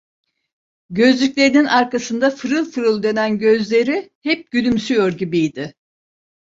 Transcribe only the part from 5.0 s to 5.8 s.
gibiydi.